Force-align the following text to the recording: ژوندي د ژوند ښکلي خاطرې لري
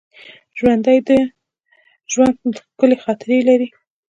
ژوندي 0.57 0.97
د 1.07 1.09
ژوند 2.11 2.35
ښکلي 2.65 2.97
خاطرې 3.03 3.39
لري 3.49 3.67